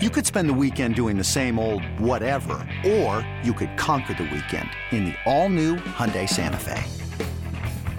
[0.00, 4.30] You could spend the weekend doing the same old whatever, or you could conquer the
[4.32, 6.84] weekend in the all-new Hyundai Santa Fe.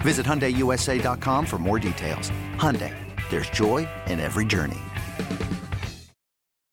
[0.00, 2.30] Visit HyundaiUSA.com for more details.
[2.56, 2.96] Hyundai,
[3.28, 4.80] there's joy in every journey.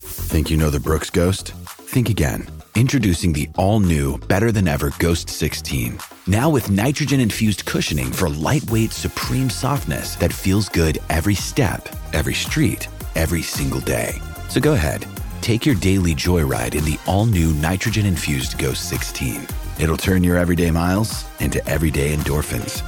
[0.02, 1.52] Think you know the Brooks Ghost?
[1.52, 2.48] Think again.
[2.76, 6.00] Introducing the all-new, better-than-ever Ghost 16.
[6.28, 12.88] Now with nitrogen-infused cushioning for lightweight, supreme softness that feels good every step, every street,
[13.16, 14.22] every single day.
[14.50, 15.06] So go ahead,
[15.42, 19.48] take your daily joyride in the all-new nitrogen-infused Ghost 16.
[19.80, 22.82] It'll turn your everyday miles into everyday endorphins.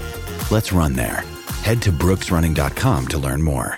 [0.51, 1.23] Let's run there.
[1.63, 3.77] Head to brooksrunning.com to learn more.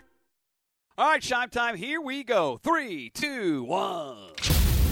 [0.98, 1.76] All right, Scheim time.
[1.76, 2.60] Here we go.
[2.62, 4.34] Three, two, one.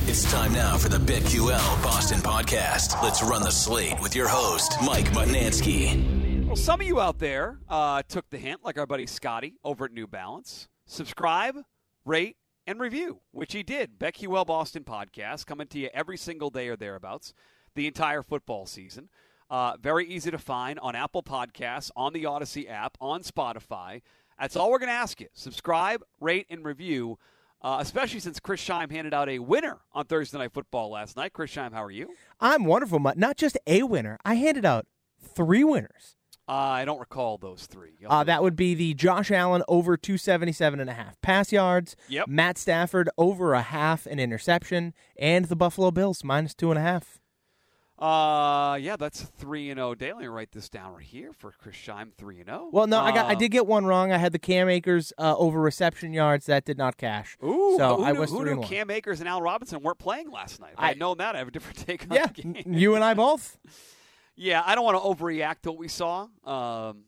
[0.08, 3.00] It's time now for the BetQL Boston podcast.
[3.04, 6.48] Let's run the slate with your host, Mike Mutnansky.
[6.48, 9.86] Well, some of you out there uh, took the hint, like our buddy Scotty over
[9.86, 10.68] at New Balance.
[10.88, 11.58] Subscribe,
[12.06, 12.38] rate,
[12.70, 13.98] and review, which he did.
[13.98, 17.34] Becky BetQL Boston podcast coming to you every single day or thereabouts,
[17.74, 19.10] the entire football season.
[19.50, 24.04] Uh, very easy to find on Apple Podcasts, on the Odyssey app, on Spotify.
[24.40, 25.30] That's all we're going to ask you.
[25.34, 27.18] Subscribe, rate, and review,
[27.64, 31.34] uh, especially since Chris Scheim handed out a winner on Thursday Night Football last night.
[31.34, 32.14] Chris Scheim, how are you?
[32.40, 34.20] I'm wonderful, not just a winner.
[34.24, 34.86] I handed out
[35.20, 36.18] three winners.
[36.50, 37.92] Uh, I don't recall those three.
[38.04, 41.96] Uh, that would be the Josh Allen over 277 and a half pass yards.
[42.08, 42.28] Yep.
[42.28, 46.82] Matt Stafford over a half an interception, and the Buffalo Bills minus two and a
[46.82, 47.20] half.
[48.00, 49.94] Uh, yeah, that's three and zero.
[49.94, 52.14] Daily, write this down right here for Chris Scheim.
[52.18, 52.70] Three and zero.
[52.72, 54.14] Well, no, I got I did get one wrong.
[54.14, 57.38] I had the Cam Akers uh, over reception yards that did not cash.
[57.44, 58.62] Ooh, so who I knew, was who knew.
[58.62, 60.76] Cam Akers and Al Robinson weren't playing last night?
[60.78, 62.64] I, I- had known that, I have a different take on Yeah, the game.
[62.74, 63.58] you and I both.
[64.42, 66.28] Yeah, I don't want to overreact to what we saw.
[66.46, 67.04] Um,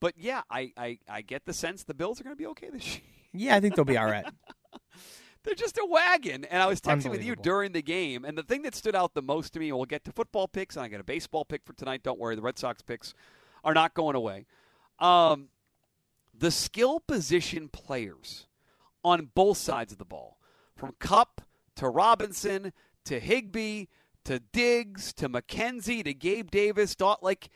[0.00, 2.68] but yeah, I, I, I get the sense the Bills are going to be okay
[2.68, 3.02] this year.
[3.32, 4.26] Yeah, I think they'll be all right.
[5.44, 6.44] They're just a wagon.
[6.44, 9.14] And I was texting with you during the game, and the thing that stood out
[9.14, 11.44] the most to me, and we'll get to football picks, and I got a baseball
[11.44, 12.02] pick for tonight.
[12.02, 13.14] Don't worry, the Red Sox picks
[13.62, 14.46] are not going away.
[14.98, 15.50] Um,
[16.36, 18.48] the skill position players
[19.04, 20.38] on both sides of the ball,
[20.76, 21.40] from Kupp
[21.76, 22.72] to Robinson
[23.04, 23.86] to Higbee
[24.28, 27.48] to Diggs to McKenzie to Gabe Davis, Dot like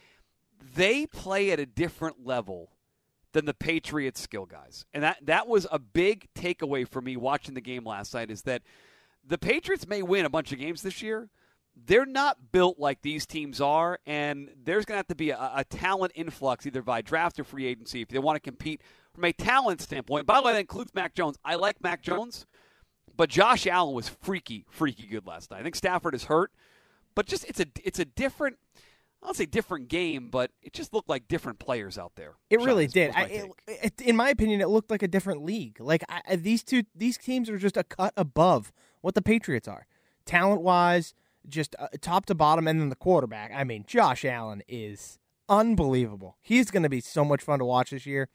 [0.74, 2.70] they play at a different level
[3.32, 4.86] than the Patriots skill guys.
[4.94, 8.42] And that that was a big takeaway for me watching the game last night is
[8.42, 8.62] that
[9.22, 11.28] the Patriots may win a bunch of games this year.
[11.76, 15.52] They're not built like these teams are, and there's going to have to be a,
[15.56, 18.80] a talent influx either by draft or free agency if they want to compete
[19.12, 20.24] from a talent standpoint.
[20.26, 21.36] By the way, that includes Mac Jones.
[21.44, 22.46] I like Mac Jones,
[23.16, 25.60] but Josh Allen was freaky, freaky good last night.
[25.60, 26.52] I think Stafford is hurt,
[27.14, 28.58] but just it's a it's a different.
[29.22, 32.32] I don't say different game, but it just looked like different players out there.
[32.50, 33.12] It Sean, really did.
[33.14, 35.80] my I, it, it, in my opinion, it looked like a different league.
[35.80, 39.86] Like I- these two, these teams are just a cut above what the Patriots are,
[40.26, 41.14] talent wise,
[41.48, 43.52] just uh, top to bottom, and then the quarterback.
[43.54, 46.36] I mean, Josh Allen is unbelievable.
[46.40, 48.28] He's going to be so much fun to watch this year.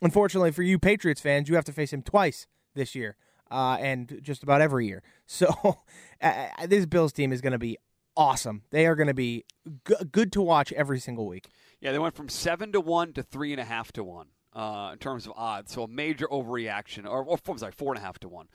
[0.00, 3.16] Unfortunately for you Patriots fans, you have to face him twice this year,
[3.50, 5.02] uh, and just about every year.
[5.26, 5.78] So
[6.66, 7.76] this Bills team is going to be
[8.16, 8.62] awesome.
[8.70, 9.44] They are going to be
[9.86, 11.48] g- good to watch every single week.
[11.80, 14.90] Yeah, they went from seven to one to three and a half to one uh,
[14.92, 15.72] in terms of odds.
[15.72, 18.48] So a major overreaction, or, or I'm sorry, four and a half to one,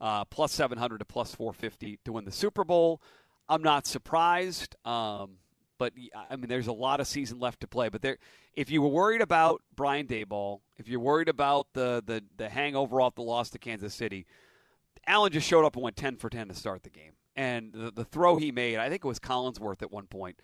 [0.00, 3.02] uh, plus seven hundred to plus four fifty to win the Super Bowl.
[3.48, 5.38] I'm not surprised, um,
[5.80, 5.92] but
[6.30, 7.88] I mean, there's a lot of season left to play.
[7.88, 8.18] But there,
[8.54, 13.00] if you were worried about Brian Daboll, if you're worried about the the the hangover
[13.00, 14.26] off the loss to Kansas City,
[15.06, 17.12] Allen just showed up and went 10 for 10 to start the game.
[17.34, 20.38] And the, the throw he made, I think it was Collinsworth at one point.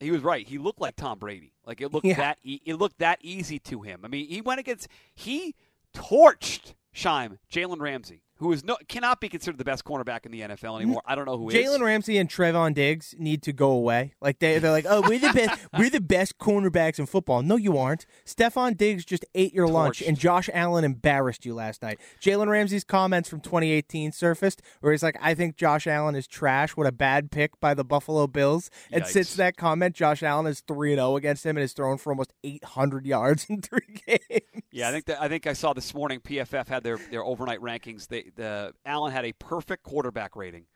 [0.00, 0.46] He was right.
[0.46, 1.52] He looked like Tom Brady.
[1.66, 2.16] Like it looked Yeah.
[2.16, 4.00] that e- it looked that easy to him.
[4.04, 5.54] I mean, he went against he
[5.94, 10.40] torched Scheim, Jalen Ramsey, who is no cannot be considered the best cornerback in the
[10.40, 11.02] NFL anymore.
[11.04, 11.54] I don't know who is.
[11.54, 14.14] Jalen Ramsey and Trevon Diggs need to go away.
[14.20, 17.42] Like they they're like, oh, we're the best we're the best cornerbacks in football.
[17.42, 18.06] No, you aren't.
[18.24, 21.98] Stefon Diggs just ate your lunch, and Josh Allen embarrassed you last night.
[22.20, 26.76] Jalen Ramsey's comments from 2018 surfaced, where he's like, I think Josh Allen is trash.
[26.76, 28.70] What a bad pick by the Buffalo Bills.
[28.92, 29.08] And Yikes.
[29.08, 32.12] since that comment, Josh Allen is three and zero against him and has thrown for
[32.12, 34.62] almost 800 yards in three games.
[34.78, 38.06] Yeah, I think I think I saw this morning PFF had their, their overnight rankings.
[38.06, 40.66] They the Allen had a perfect quarterback rating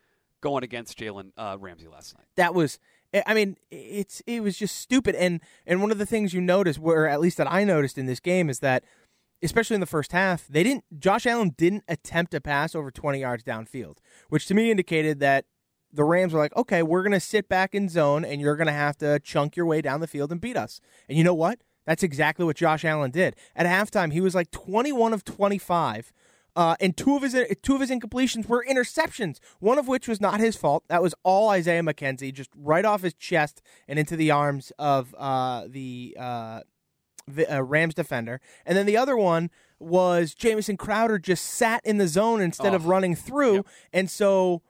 [0.40, 2.26] going against Jalen uh, Ramsey last night.
[2.34, 2.80] that was
[3.14, 6.40] I- I mean it's it was just stupid and and one of the things you
[6.40, 8.82] noticed where at least that I noticed in this game is that
[9.40, 13.20] especially in the first half they didn't Josh Allen didn't attempt a pass over 20
[13.20, 13.98] yards downfield
[14.30, 15.44] which to me indicated that
[15.92, 18.66] the Rams were like okay we're going to sit back in zone and you're going
[18.66, 21.34] to have to chunk your way down the field and beat us and you know
[21.34, 26.12] what that's exactly what Josh Allen did at halftime he was like 21 of 25
[26.54, 29.38] Uh, and two of his two of his incompletions were interceptions.
[29.58, 30.84] One of which was not his fault.
[30.88, 35.14] That was all Isaiah McKenzie, just right off his chest and into the arms of
[35.16, 36.60] uh, the, uh,
[37.26, 38.38] the uh, Rams defender.
[38.66, 39.48] And then the other one
[39.78, 42.90] was Jamison Crowder just sat in the zone instead of Oh.
[42.90, 43.66] running through, Yep.
[43.94, 44.60] and so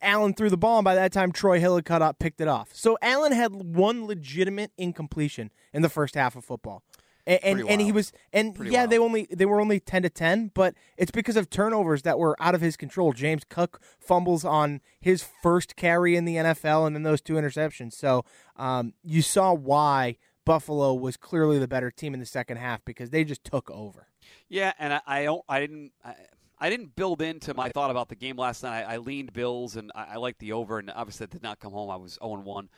[0.00, 2.48] Allen threw the ball, and by that time Troy Hill had cut up, picked it
[2.48, 2.70] off.
[2.72, 6.82] So Allen had one legitimate incompletion in the first half of football.
[7.26, 8.90] And and, Pretty and he was and Pretty yeah wild.
[8.90, 12.34] they only they were only 10 to 10 but it's because of turnovers that were
[12.42, 13.12] out of his control.
[13.12, 17.92] James Cook fumbles on his first carry in the NFL and then those two interceptions.
[17.92, 18.24] So
[18.56, 23.10] um, you saw why Buffalo was clearly the better team in the second half because
[23.10, 24.08] they just took over.
[24.48, 25.44] Yeah, and I, I don't.
[25.48, 25.92] I didn't.
[26.04, 26.14] I,
[26.62, 28.84] I didn't build into my thought about the game last night.
[28.84, 31.58] I, I leaned Bills, and I, I liked the over, and obviously that did not
[31.58, 31.90] come home.
[31.90, 32.68] I was 0 1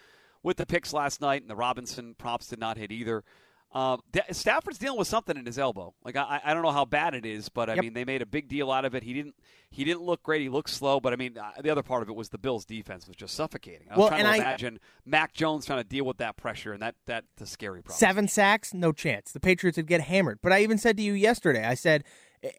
[0.43, 3.25] with the picks last night, and the Robinson props did not hit either.
[3.73, 5.95] Um, Da- Stafford's dealing with something in his elbow.
[6.05, 7.83] Like I, I don't know how bad it is, but I Yep.
[7.83, 9.03] mean they made a big deal out of it.
[9.03, 9.35] He didn't.
[9.71, 10.43] He didn't look great.
[10.43, 12.65] He looked slow, but I mean uh, the other part of it was the Bills'
[12.65, 13.89] defense was just suffocating.
[13.91, 16.73] I was Well, trying to I- imagine Mac Jones trying to deal with that pressure,
[16.73, 17.99] and that that's a scary problem.
[17.99, 19.33] Seven sacks, no chance.
[19.33, 20.39] The Patriots would get hammered.
[20.41, 22.05] But I even said to you yesterday, I said,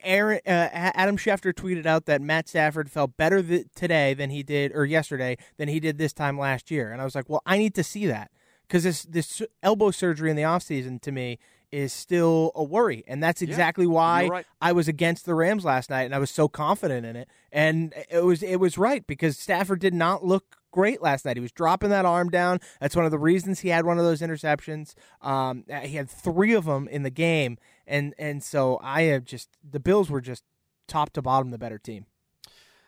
[0.04, 4.44] Aaron, uh, Adam Schefter tweeted out that Matt Stafford felt better th- today than he
[4.44, 6.92] did, or yesterday than he did this time last year.
[6.92, 8.32] And I was like, well, I need to see that
[8.68, 11.40] because this this elbow surgery in the offseason to me
[11.72, 14.46] is still a worry, and that's exactly why right.
[14.62, 17.30] I was against the Rams last night, and I was so confident in it.
[17.52, 21.38] And it was it was right because Stafford did not look great last night.
[21.38, 22.60] He was dropping that arm down.
[22.80, 24.94] That's one of the reasons he had one of those interceptions.
[25.22, 29.50] Um, he had three of them in the game, and and so I have just
[29.64, 30.44] the Bills were just
[30.88, 32.06] top to bottom the better team.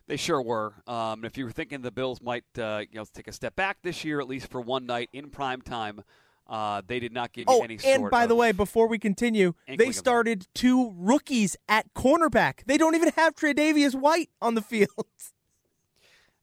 [0.07, 0.73] They sure were.
[0.87, 3.79] Um, if you were thinking the Bills might, uh, you know, take a step back
[3.83, 6.01] this year, at least for one night in prime time,
[6.47, 9.53] uh, they did not give you Oh, any and by the way, before we continue,
[9.67, 12.63] they started two rookies at cornerback.
[12.65, 14.89] They don't even have Tre'Davious White on the field.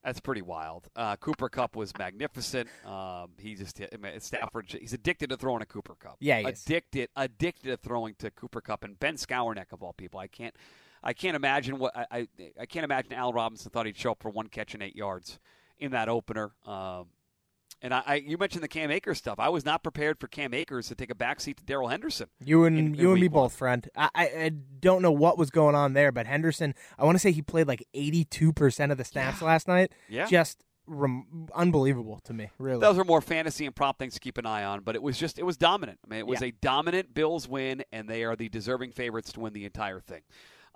[0.04, 0.88] That's pretty wild.
[0.94, 2.68] Uh, Cooper Kupp was magnificent.
[2.84, 4.66] Um, he just I mean, Stafford.
[4.78, 6.16] He's addicted to throwing a Cooper Kupp.
[6.20, 6.62] Yeah, he is.
[6.62, 10.20] addicted, addicted to throwing to Cooper Kupp and Ben Skowronek of all people.
[10.20, 10.54] I can't,
[11.02, 12.28] I can't imagine what I, I,
[12.60, 15.38] I can't imagine Al Robinson thought he'd show up for one catch and eight yards
[15.78, 16.52] in that opener.
[16.66, 17.06] Um,
[17.82, 19.38] and I, I, you mentioned the Cam Akers stuff.
[19.38, 22.28] I was not prepared for Cam Akers to take a backseat to Darrell Henderson.
[22.44, 23.44] You and in- in you and me one.
[23.44, 23.88] both, friend.
[23.96, 27.32] I, I don't know what was going on there, but Henderson, I want to say
[27.32, 29.92] he played like eighty two percent of the snaps last night.
[30.08, 30.26] Yeah.
[30.26, 32.50] just rem- unbelievable to me.
[32.58, 35.02] Really, Those are more fantasy and prop things to keep an eye on, but it
[35.02, 35.98] was just it was dominant.
[36.04, 36.48] I mean, it was Yeah.
[36.48, 40.22] a dominant Bills win, and they are the deserving favorites to win the entire thing.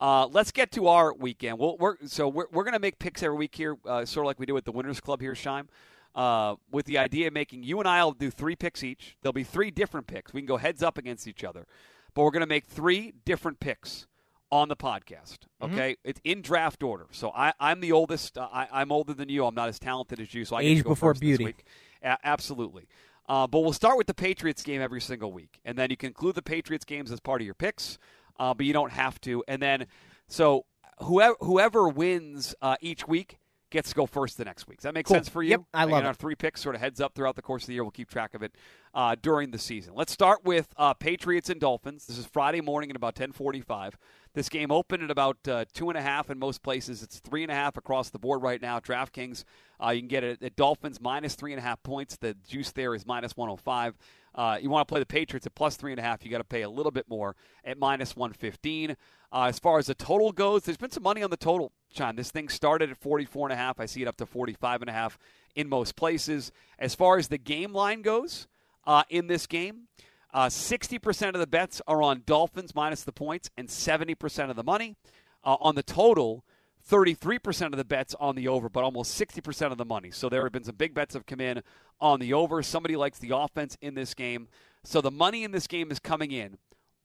[0.00, 1.58] Uh, let's get to our weekend.
[1.58, 4.28] We'll, we're, so we're, we're going to make picks every week here, uh, sort of
[4.28, 5.66] like we do at the Winners Club here, Scheim.
[6.14, 9.16] Uh, with the idea of making you and I will do three picks each.
[9.22, 10.32] There'll be three different picks.
[10.32, 11.64] We can go heads up against each other,
[12.12, 14.08] but we're going to make three different picks
[14.50, 15.40] on the podcast.
[15.62, 15.74] Mm-hmm.
[15.74, 17.06] Okay, it's in draft order.
[17.12, 18.36] So I, I'm the oldest.
[18.36, 19.44] Uh, I, I'm older than you.
[19.44, 20.44] I'm not as talented as you.
[20.44, 21.44] So I Age go before beauty.
[21.44, 21.64] week.
[22.02, 22.88] A- absolutely.
[23.28, 26.08] Uh, but we'll start with the Patriots game every single week, and then you can
[26.08, 27.98] include the Patriots games as part of your picks,
[28.40, 29.44] uh, but you don't have to.
[29.46, 29.86] And then,
[30.28, 30.64] so
[31.00, 33.38] whoever whoever wins uh, each week
[33.70, 34.78] gets to go first the next week.
[34.78, 35.16] Does that make Cool.
[35.16, 35.50] sense for you?
[35.50, 36.16] Yep, I love Our it.
[36.16, 37.84] three picks sort of heads up throughout the course of the year.
[37.84, 38.54] We'll keep track of it
[38.94, 39.94] uh, during the season.
[39.94, 42.06] Let's start with uh, Patriots and Dolphins.
[42.06, 43.94] This is Friday morning at about 10:45.
[44.34, 47.02] This game opened at about uh, two and a half in most places.
[47.02, 48.78] It's three and a half across the board right now.
[48.78, 49.42] DraftKings,
[49.84, 52.16] uh, you can get it at Dolphins minus three and a half points.
[52.16, 53.96] The juice there is minus 105.
[54.38, 56.24] Uh, you want to play the Patriots at plus three and a half.
[56.24, 58.92] You got to pay a little bit more at minus 115.
[59.32, 61.72] Uh, as far as the total goes, there's been some money on the total.
[61.92, 63.80] John, this thing started at 44 and a half.
[63.80, 65.18] I see it up to 45 and a half
[65.56, 66.52] in most places.
[66.78, 68.46] As far as the game line goes,
[68.86, 69.88] uh, in this game,
[70.32, 74.62] uh, 60% of the bets are on Dolphins minus the points and 70% of the
[74.62, 74.94] money.
[75.42, 76.44] Uh, on the total,
[76.88, 80.10] 33% of the bets on the over, but almost 60% of the money.
[80.10, 81.62] So there have been some big bets have come in
[82.00, 82.62] on the over.
[82.62, 84.48] Somebody likes the offense in this game.
[84.84, 86.56] So the money in this game is coming in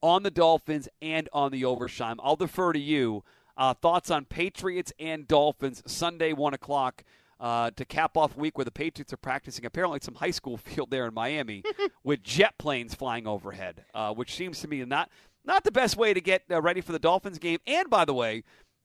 [0.01, 2.15] on the Dolphins and on the over, Scheim.
[2.23, 3.23] I'll defer to you.
[3.55, 7.03] Uh, thoughts on Patriots and Dolphins Sunday, 1 o'clock.
[7.39, 10.89] Uh, to cap off week where the Patriots are practicing apparently some high school field
[10.91, 11.61] there in Miami
[12.03, 15.09] with jet planes flying overhead, uh, which seems to me not
[15.43, 17.59] not the best way to get uh, ready for the Dolphins game.
[17.67, 18.43] And by the way,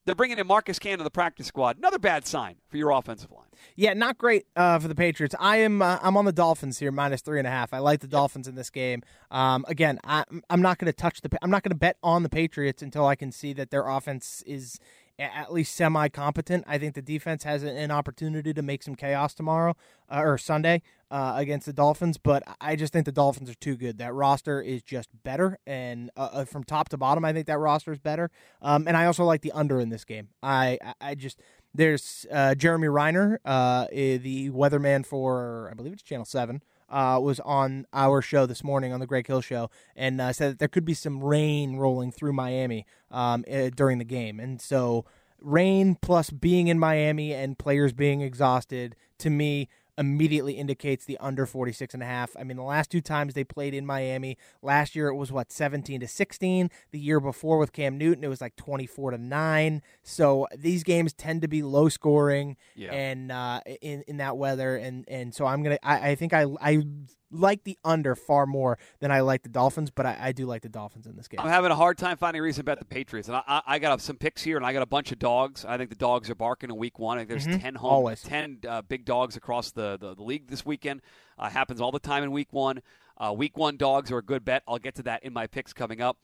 [0.08, 1.76] they're bringing in Marcus Cannon to the practice squad.
[1.76, 3.44] Another bad sign for your offensive line.
[3.76, 5.34] Yeah, not great uh, for the Patriots.
[5.38, 7.74] I am uh, I'm on the Dolphins here, minus three and a half.
[7.74, 9.02] I like the Dolphins in this game.
[9.30, 11.28] Um, again, I, I'm not going to touch the.
[11.42, 14.42] I'm not going to bet on the Patriots until I can see that their offense
[14.46, 14.80] is
[15.18, 16.64] at least semi competent.
[16.66, 19.76] I think the defense has an opportunity to make some chaos tomorrow
[20.08, 23.76] uh, or Sunday uh, against the Dolphins, but I just think the Dolphins are too
[23.76, 23.98] good.
[23.98, 27.58] That roster is just better, and uh, uh from top to bottom, I think that
[27.58, 28.30] roster is better.
[28.62, 30.28] Um, and I also like the under in this game.
[30.42, 31.40] I I just
[31.74, 37.40] there's uh, Jeremy Reiner, uh, the weatherman for I believe it's Channel Seven uh, was
[37.40, 40.68] on our show this morning on the Greg Hill Show and uh, said that there
[40.68, 44.40] could be some rain rolling through Miami um, uh, during the game.
[44.40, 45.04] And so,
[45.40, 49.68] rain plus being in Miami and players being exhausted, to me,
[49.98, 52.36] immediately indicates the under 46 and a half.
[52.38, 55.52] I mean, the last two times they played in Miami, last year it was what
[55.52, 56.70] 17 to 16.
[56.92, 59.82] The year before with Cam Newton, it was like 24 to 9.
[60.02, 62.92] So these games tend to be low scoring yeah.
[62.92, 66.46] and uh, in in that weather and and so I'm going to I think I
[66.60, 66.82] I
[67.30, 70.62] like the under far more than I like the Dolphins, but I, I, do like
[70.62, 71.40] the Dolphins in this game.
[71.40, 73.78] I'm having a hard time finding a reason to bet the Patriots, and I, I,
[73.78, 75.64] got some picks here, and I got a bunch of dogs.
[75.64, 77.18] I think the dogs are barking in Week One.
[77.18, 77.60] I think there's mm-hmm.
[77.60, 78.22] ten home, Always.
[78.22, 81.02] ten uh, big dogs across the, the, the league this weekend.
[81.38, 82.80] Uh, happens all the time in Week One.
[83.16, 84.62] Uh, week One dogs are a good bet.
[84.66, 86.18] I'll get to that in my picks coming up.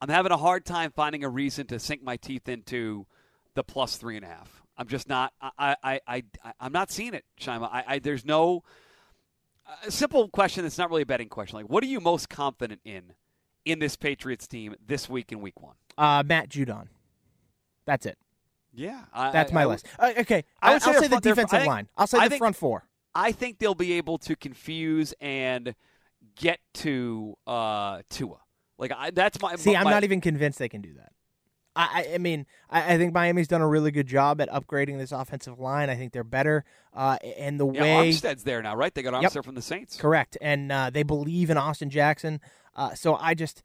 [0.00, 3.06] I'm having a hard time finding a reason to sink my teeth into
[3.54, 4.62] the plus three and a half.
[4.76, 5.32] I'm just not.
[5.40, 7.66] I I I, I I'm not seeing it, Shima.
[7.66, 8.62] I, I there's no
[9.84, 11.58] a simple question that's not really a betting question.
[11.58, 13.12] Like, what are you most confident in
[13.64, 15.74] in this Patriots team this week in Week One?
[15.98, 16.88] Uh, Matt Judon.
[17.84, 18.18] That's it.
[18.74, 19.86] Yeah, I, that's my I, list.
[19.98, 21.88] Uh, okay, I will say, say the defensive think, line.
[21.96, 22.86] I'll say the think, front four.
[23.14, 25.74] I think they'll be able to confuse and
[26.36, 28.36] get to uh, Tua.
[28.78, 29.56] Like I, that's my.
[29.56, 31.12] See, my, I'm not even convinced they can do that.
[31.76, 35.12] I, I mean, I, I, think Miami's done a really good job at upgrading this
[35.12, 35.90] offensive line.
[35.90, 36.64] I think they're better.
[36.94, 38.92] Uh, and the yeah, way Armstead's there now, right?
[38.94, 39.96] They got Armstead yep, from the Saints.
[39.96, 40.38] Correct.
[40.40, 42.40] And uh, they believe in Austin Jackson.
[42.74, 43.62] Uh, so I just.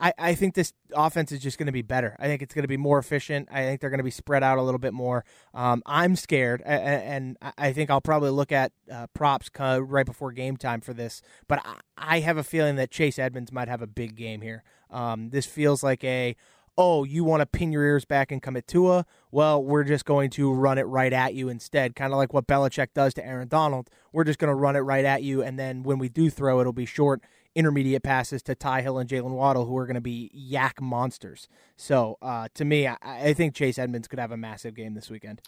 [0.00, 2.16] I, I think this offense is just going to be better.
[2.18, 3.48] I think it's going to be more efficient.
[3.52, 5.26] I think they're going to be spread out a little bit more.
[5.52, 10.32] Um, I'm scared, and, and, I think I'll probably look at uh, props right before
[10.32, 11.20] game time for this.
[11.48, 14.64] But I, I, have a feeling that Chase Edmonds might have a big game here.
[14.90, 16.34] Um, this feels like a
[16.78, 19.04] oh, you want to pin your ears back and come at Tua?
[19.30, 21.94] Well, we're just going to run it right at you instead.
[21.94, 23.90] Kind of like what Belichick does to Aaron Donald.
[24.12, 26.60] We're just going to run it right at you, and then when we do throw,
[26.60, 27.22] it'll be short,
[27.54, 31.48] intermediate passes to Ty Hill and Jalen Waddle, who are going to be YAC monsters.
[31.76, 35.10] So, uh, to me, I, I, think Chase Edmonds could have a massive game this
[35.10, 35.42] weekend.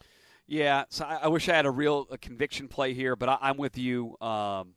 [0.47, 3.50] Yeah, so I, I wish I had a real a conviction play here, but I,
[3.50, 4.16] am with you.
[4.21, 4.75] Um,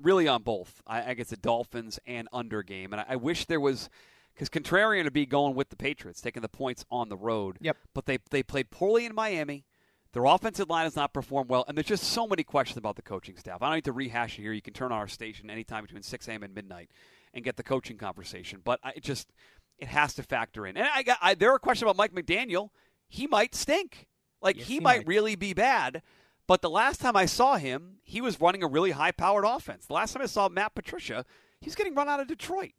[0.00, 0.82] really on both.
[0.86, 3.88] I, I guess the Dolphins and under game, and I wish there was
[4.34, 7.58] because contrarian to be going with the Patriots, taking the points on the road.
[7.60, 7.76] Yep.
[7.94, 9.64] But they they played poorly in Miami.
[10.12, 13.02] Their offensive line has not performed well, and there's just so many questions about the
[13.02, 13.62] coaching staff.
[13.62, 14.52] I don't need to rehash it here.
[14.52, 16.44] You can turn on our station anytime between 6 a.m.
[16.44, 16.90] and midnight
[17.32, 18.60] and get the coaching conversation.
[18.64, 19.32] But I, it just
[19.78, 20.76] it has to factor in.
[20.76, 22.70] And I got I, there are questions about Mike McDaniel.
[23.08, 24.06] He might stink.
[24.40, 26.02] Like yes, he, he might, might really be bad.
[26.46, 29.86] But the last time I saw him, he was running a really high-powered offense.
[29.86, 31.24] The last time I saw Matt Patricia,
[31.58, 32.72] he's getting run out of Detroit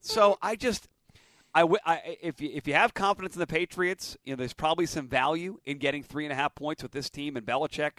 [0.00, 0.88] so I just,
[1.54, 5.08] I, if you, if you have confidence in the Patriots, you know there's probably some
[5.08, 7.98] value in getting three and a half points with this team and Belichick,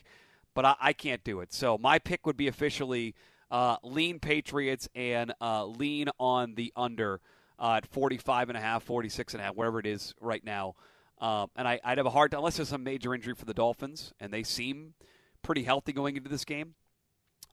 [0.54, 1.54] but I, I can't do it.
[1.54, 3.16] So my pick would be officially
[3.52, 7.22] uh, lean Patriots and uh, lean on the under
[7.60, 10.76] uh, at 45 and a half, 46 and a half, wherever it is right now.
[11.20, 13.54] Um, and I, would have a hard time, unless there's some major injury for the
[13.54, 14.94] Dolphins, and they seem
[15.42, 16.76] pretty healthy going into this game.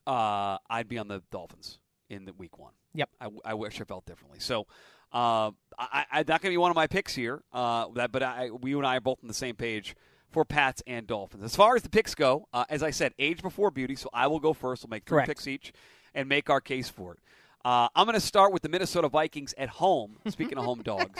[0.05, 1.79] Uh, I'd be on the Dolphins
[2.09, 2.73] in the week one.
[2.95, 3.09] Yep.
[3.19, 4.39] I, I wish I felt differently.
[4.39, 4.67] So
[5.11, 8.23] uh, I, I, not going to be one of my picks here, uh, that, but
[8.23, 9.95] I, we and I are both on the same page
[10.31, 11.43] for Pats and Dolphins.
[11.43, 14.27] As far as the picks go, uh, as I said, age before beauty, so I
[14.27, 14.83] will go first.
[14.83, 15.27] We'll make three Correct.
[15.27, 15.71] picks each
[16.15, 17.19] and make our case for it.
[17.63, 20.17] Uh, I'm going to start with the Minnesota Vikings at home.
[20.27, 21.19] Speaking of home dogs,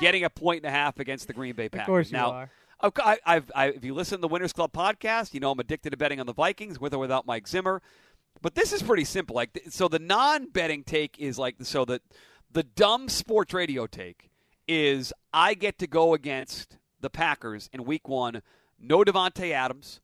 [0.00, 1.82] getting a point and a half against the Green Bay Packers.
[1.82, 2.50] Of course, you now, are.
[2.80, 5.90] I, I've, I, if you listen to the Winners Club podcast, you know I'm addicted
[5.90, 7.82] to betting on the Vikings with or without Mike Zimmer.
[8.42, 9.34] But this is pretty simple.
[9.36, 12.02] Like so, the non-betting take is like so that
[12.50, 14.30] the dumb sports radio take
[14.66, 18.42] is I get to go against the Packers in Week One.
[18.78, 20.00] No Davante Adams,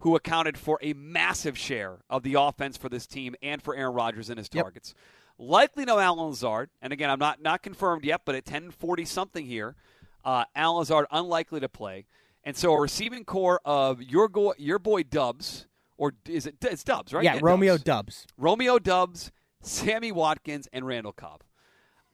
[0.00, 3.94] who accounted for a massive share of the offense for this team and for Aaron
[3.94, 4.94] Rodgers and his targets.
[5.38, 9.46] Likely no Allen Lazard, and again, I'm not not confirmed yet, but at 10:40 something
[9.46, 9.76] here,
[10.24, 12.06] uh, Allen Lazard unlikely to play,
[12.42, 15.67] and so a receiving core of your go- your boy Doubs
[15.98, 16.56] or is it?
[16.62, 17.24] It's Doubs, right?
[17.24, 17.84] Yeah, yeah Romeo Doubs.
[17.84, 18.26] Doubs.
[18.38, 21.42] Romeo Doubs, Sammy Watkins, and Randall Cobb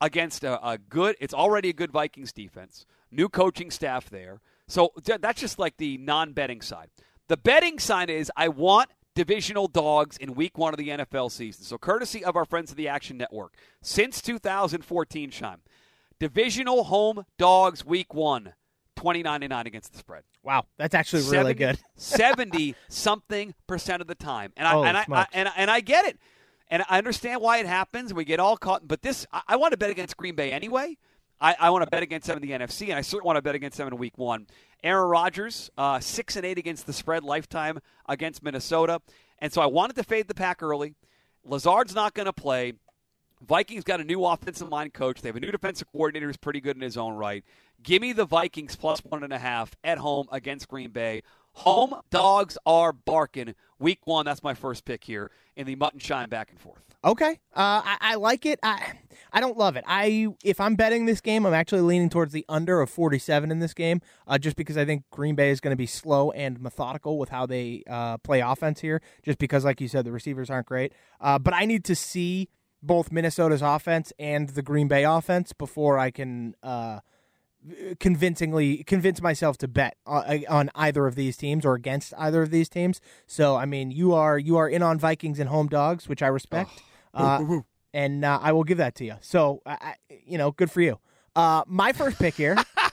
[0.00, 1.16] against a, a, good.
[1.20, 2.86] It's already a good Vikings defense.
[3.10, 4.40] New coaching staff there.
[4.66, 6.88] So that's just like the non-betting side.
[7.28, 11.64] The betting side is I want divisional dogs in week one of the NFL season.
[11.64, 15.58] So courtesy of our friends at the Action Network, since 2014, Scheim,
[16.18, 18.54] divisional home dogs week one.
[19.04, 20.22] 29 to 9 against the spread.
[20.42, 21.78] Wow, that's actually really good.
[21.96, 24.50] 70 something percent of the time.
[24.56, 26.18] And I, and, I, I, and, I, and I get it.
[26.70, 28.14] And I understand why it happens.
[28.14, 28.88] We get all caught.
[28.88, 30.96] But this, I, I want to bet against Green Bay anyway.
[31.38, 33.42] I, I want to bet against them in the NFC, and I certainly want to
[33.42, 34.46] bet against them in Week One.
[34.82, 39.02] Aaron Rodgers, uh, six and eight against the spread, lifetime against Minnesota,
[39.38, 40.94] and so I wanted to fade the pack early.
[41.44, 42.72] Lazard's not going to play.
[43.46, 45.20] Vikings got a new offensive line coach.
[45.20, 47.44] They have a new defensive coordinator who's pretty good in his own right.
[47.82, 51.22] Give me the Vikings plus one and a half at home against Green Bay.
[51.52, 53.54] Home dogs are barking.
[53.78, 56.82] Week one, that's my first pick here in the mutton shine back and forth.
[57.04, 58.58] Okay, uh, I, I like it.
[58.62, 58.94] I
[59.32, 59.84] I don't love it.
[59.86, 63.58] I if I'm betting this game, I'm actually leaning towards the under of 47 in
[63.58, 66.60] this game, uh, just because I think Green Bay is going to be slow and
[66.60, 69.02] methodical with how they uh, play offense here.
[69.22, 70.92] Just because, like you said, the receivers aren't great.
[71.20, 72.48] Uh, but I need to see
[72.86, 77.00] both Minnesota's offense and the Green Bay offense before I can uh,
[77.98, 82.50] convincingly convince myself to bet on, on either of these teams or against either of
[82.50, 83.00] these teams.
[83.26, 86.28] So I mean, you are you are in on Vikings and home dogs, which I
[86.28, 86.70] respect,
[87.14, 87.60] uh,
[87.92, 89.14] and uh, I will give that to you.
[89.20, 89.62] So
[90.24, 90.98] you know, good for you.
[91.34, 92.56] Uh, my first pick here.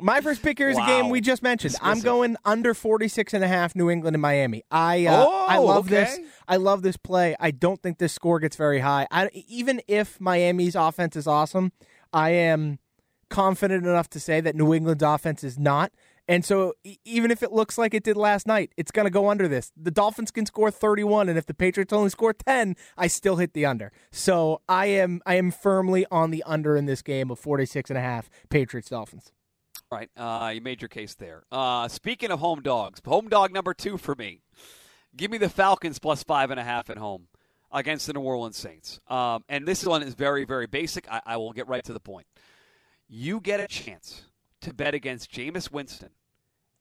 [0.00, 1.74] My first pick here is a game we just mentioned.
[1.80, 4.62] I'm going under 46 and a half New England and Miami.
[4.70, 6.18] I uh, I Oh, love this.
[6.48, 7.36] I love this play.
[7.40, 9.06] I don't think this score gets very high.
[9.10, 11.72] I, even if Miami's offense is awesome,
[12.12, 12.78] I am
[13.28, 15.92] confident enough to say that New England's offense is not.
[16.28, 19.28] And so, even if it looks like it did last night, it's going to go
[19.28, 19.72] under this.
[19.76, 23.52] The Dolphins can score 31, and if the Patriots only score 10, I still hit
[23.52, 23.90] the under.
[24.12, 27.98] So I am I am firmly on the under in this game of 46 and
[27.98, 29.32] a half Patriots Dolphins.
[29.92, 31.42] All right, uh, you made your case there.
[31.50, 34.40] Uh, speaking of home dogs, home dog number two for me.
[35.16, 37.26] Give me the Falcons plus five and a half at home
[37.72, 39.00] against the New Orleans Saints.
[39.08, 41.10] Um, and this one is very, very basic.
[41.10, 42.28] I, I will get right to the point.
[43.08, 44.22] You get a chance
[44.60, 46.10] to bet against Jameis Winston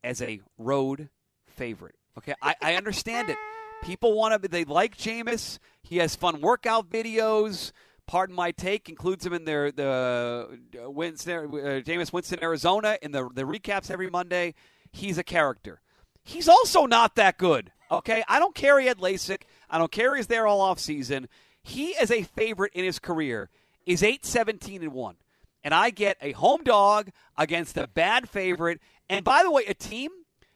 [0.04, 1.10] as a road
[1.48, 1.96] favorite.
[2.16, 3.38] Okay, I, I understand it.
[3.82, 4.48] People want to.
[4.48, 5.58] They like Jameis.
[5.82, 7.72] He has fun workout videos.
[8.10, 8.89] Pardon my take.
[8.89, 14.10] Includes him in their the uh, Winston, uh, Winston, Arizona, in the the recaps every
[14.10, 14.56] Monday.
[14.92, 15.80] He's a character.
[16.24, 17.72] He's also not that good.
[17.92, 19.43] Okay, I don't care he had LASIK.
[19.69, 21.30] I don't care he's there all off season.
[21.62, 23.52] He is a favorite in his career.
[23.86, 25.17] Is eight seventeen and one,
[25.63, 28.80] and I get a home dog against a bad favorite.
[29.08, 30.10] And by the way, a team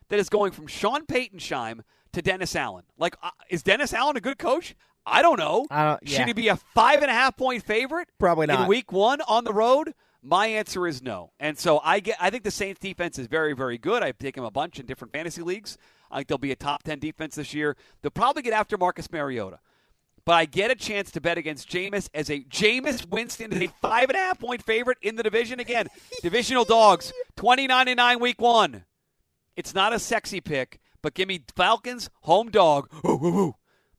[0.09, 1.81] that is going from Sean Paytonsheim
[2.13, 2.85] to Dennis Allen.
[2.97, 4.75] Like, uh, is Dennis Allen a good coach?
[5.05, 5.65] I don't know.
[5.69, 6.17] I don't- yeah.
[6.19, 8.07] Should he be a five and a half point favorite?
[8.19, 8.61] Probably not.
[8.63, 9.93] in week one on the road.
[10.21, 11.31] My answer is no.
[11.39, 12.15] And so I get.
[12.19, 14.01] I think the Saints defense is very, very good.
[14.03, 15.77] I've taken them a bunch in different fantasy leagues.
[16.09, 17.75] I think they'll be a top ten defense this year.
[18.01, 19.59] They'll probably get after Marcus Mariota.
[20.25, 23.67] But I get a chance to bet against Jameis as a Jameis Winston is a
[23.81, 25.59] five and a half point favorite in the division.
[25.59, 25.87] Again,
[26.21, 28.85] divisional dogs, twenty nine and nine week one.
[29.57, 32.87] It's not a sexy pick, but give me Falcons home dog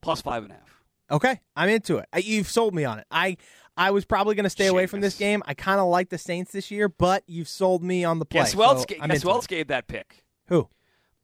[0.00, 0.63] plus five and a half.
[1.10, 2.06] Okay, I'm into it.
[2.12, 3.06] I, you've sold me on it.
[3.10, 3.36] I
[3.76, 5.42] I was probably going to stay away from this game.
[5.46, 8.42] I kind of like the Saints this year, but you've sold me on the play.
[8.42, 8.80] Guess who else?
[8.80, 10.24] so ga- I'm guess who else gave that pick?
[10.48, 10.68] Who?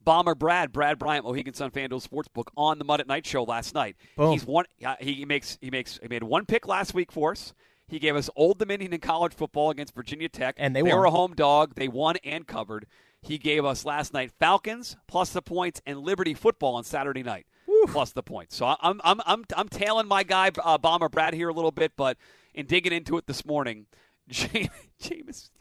[0.03, 3.73] Bomber Brad, Brad Bryant, Mohegan Sun FanDuel Sportsbook on the Mut at Night show last
[3.75, 3.95] night.
[4.17, 4.31] Boom.
[4.31, 4.65] He's one.
[4.85, 7.53] uh, He makes he makes he made one pick last week for us.
[7.87, 11.05] He gave us Old Dominion in college football against Virginia Tech, And they they were
[11.05, 11.75] a home dog.
[11.75, 12.85] They won and covered.
[13.21, 17.45] He gave us last night Falcons plus the points and Liberty football on Saturday night
[17.87, 18.55] plus the points.
[18.55, 21.93] So I'm I'm I'm I'm tailing my guy uh, Bomber Brad here a little bit,
[21.95, 22.17] but
[22.53, 23.85] in digging into it this morning,
[24.29, 25.51] James.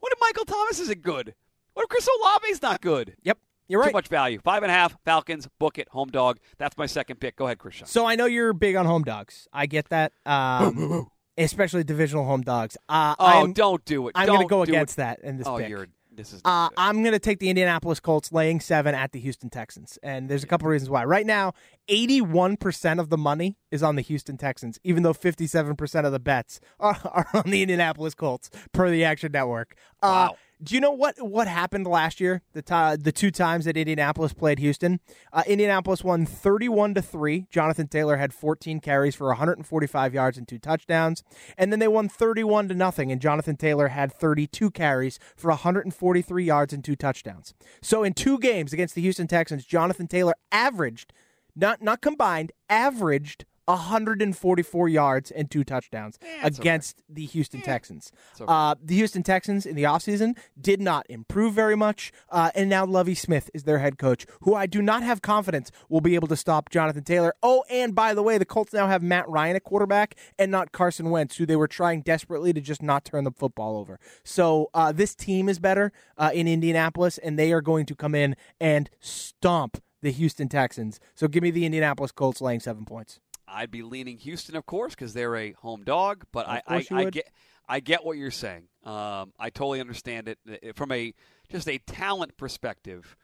[0.00, 1.34] What if Michael Thomas isn't good?
[1.74, 3.14] What if Chris Olave's not good?
[3.22, 3.38] Yep,
[3.68, 3.88] you're right.
[3.88, 4.40] Too much value.
[4.42, 4.96] Five and a half.
[5.04, 5.48] Falcons.
[5.58, 5.88] Book it.
[5.90, 6.38] Home dog.
[6.58, 7.36] That's my second pick.
[7.36, 7.86] Go ahead, Christian.
[7.86, 9.46] So I know you're big on home dogs.
[9.52, 11.06] I get that, um,
[11.38, 12.76] especially divisional home dogs.
[12.88, 14.12] Uh, oh, I'm, don't do it.
[14.16, 14.96] I'm going to go against it.
[14.98, 15.68] that in this Oh, pick.
[15.68, 15.86] you're.
[16.14, 16.42] This is.
[16.44, 16.68] Uh.
[16.76, 19.98] I'm going to take the Indianapolis Colts laying seven at the Houston Texans.
[20.02, 21.04] And there's a couple reasons why.
[21.04, 21.52] Right now,
[21.88, 26.60] 81% of the money is on the Houston Texans, even though 57% of the bets
[26.80, 29.74] are, are on the Indianapolis Colts, per the Action Network.
[30.02, 30.36] Uh, Wow.
[30.62, 32.42] Do you know what, what happened last year?
[32.52, 35.00] The ti the two times that Indianapolis played Houston,
[35.32, 37.46] uh, Indianapolis won 31 to three.
[37.50, 41.24] Jonathan Taylor had 14 carries for 145 yards and two touchdowns,
[41.58, 43.10] and then they won 31 to nothing.
[43.10, 47.54] And Jonathan Taylor had 32 carries for 143 yards and two touchdowns.
[47.80, 51.12] So in two games against the Houston Texans, Jonathan Taylor averaged
[51.56, 58.12] not not combined, averaged 144 yards and two touchdowns against the Houston Texans.
[58.40, 58.44] okay.
[58.46, 62.84] Uh, the Houston Texans in the offseason did not improve very much, uh, and now
[62.84, 66.28] Lovie Smith is their head coach, who I do not have confidence will be able
[66.28, 67.34] to stop Jonathan Taylor.
[67.42, 70.72] Oh, and by the way, the Colts now have Matt Ryan at quarterback and not
[70.72, 73.98] Carson Wentz, who they were trying desperately to just not turn the football over.
[74.24, 78.14] So uh, this team is better uh, in Indianapolis, and they are going to come
[78.14, 81.00] in and stomp the Houston Texans.
[81.14, 83.20] So give me the Indianapolis Colts laying seven points.
[83.52, 86.24] I'd be leaning Houston, of course, because they're a home dog.
[86.32, 87.30] But I, I, I get,
[87.68, 88.64] I get what you're saying.
[88.84, 91.14] Um, I totally understand it Uh, from a
[91.50, 93.16] just a talent perspective.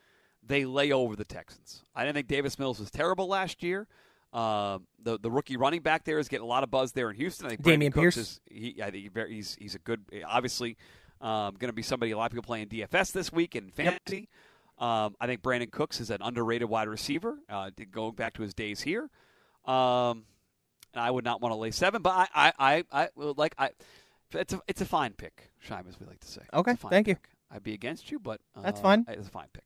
[0.46, 1.84] They lay over the Texans.
[1.94, 3.86] I didn't think Davis Mills was terrible last year.
[4.32, 7.16] Um, the the rookie running back there is getting a lot of buzz there in
[7.16, 7.46] Houston.
[7.46, 8.16] I think Dameon Brandin Cooks Pierce?
[8.16, 10.76] is he, I think he's he's a good obviously
[11.20, 14.28] um, going to be somebody a lot of people playing DFS this week in fantasy.
[14.78, 17.38] Um, I think Brandin Cooks is an underrated wide receiver.
[17.48, 19.10] Uh, going back to his days here,
[19.64, 20.24] um,
[20.94, 23.70] and I would not want to lay seven, but I I I, I like I
[24.32, 26.42] it's a it's a fine pick, Scheim, as we like to say.
[26.52, 27.16] Okay, fine thank you.
[27.50, 29.04] I'd be against you, but uh, That's fine.
[29.08, 29.64] It's a fine pick.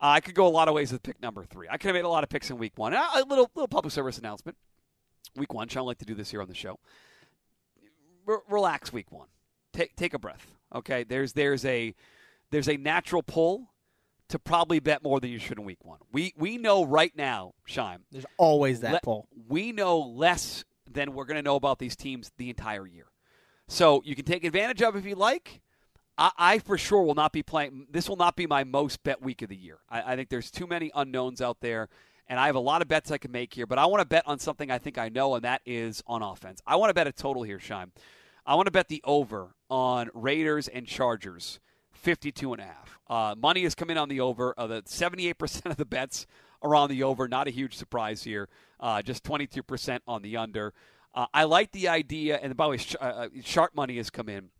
[0.00, 1.66] Uh, I could go a lot of ways with pick number three.
[1.68, 2.94] I could have made a lot of picks in week one.
[2.94, 4.56] Uh, A little little public service announcement.
[5.36, 6.78] Week one, Sean like to do this here on the show.
[8.26, 9.28] Re- relax, week one.
[9.72, 10.46] Take take a breath.
[10.74, 11.94] Okay, there's there's a
[12.50, 13.70] there's a natural pull
[14.28, 15.98] to probably bet more than you should in week one.
[16.12, 17.98] We we know right now, Scheim.
[18.10, 19.28] There's always that le- pull.
[19.48, 23.06] We know less than we're going to know about these teams the entire year.
[23.68, 25.60] So you can take advantage of it if you like.
[26.16, 27.86] I, I for sure will not be playing.
[27.90, 29.78] This will not be my most bet week of the year.
[29.88, 31.88] I, I think there's too many unknowns out there,
[32.28, 33.66] and I have a lot of bets I can make here.
[33.66, 36.22] But I want to bet on something I think I know, and that is on
[36.22, 36.60] offense.
[36.66, 37.90] I want to bet a total here, Scheim.
[38.44, 41.60] I want to bet the over on Raiders and Chargers,
[41.98, 42.98] 52 and a half.
[43.08, 44.54] Uh, money has come in on the over.
[44.56, 46.26] Uh, the 78% of the bets
[46.62, 47.28] are on the over.
[47.28, 48.48] Not a huge surprise here.
[48.80, 50.72] Uh, just 22% on the under.
[51.14, 54.10] Uh, I like the idea, and by the way, sh- uh, uh, sharp money has
[54.10, 54.50] come in